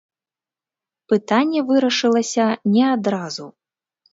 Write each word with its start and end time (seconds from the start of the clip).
Пытанне 1.13 1.59
вырашылася 1.73 2.47
не 2.77 2.85
адразу. 2.97 3.45